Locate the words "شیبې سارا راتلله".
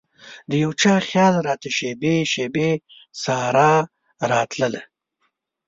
2.31-4.81